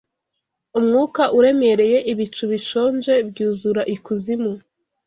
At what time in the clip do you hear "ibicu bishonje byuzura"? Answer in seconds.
2.11-3.81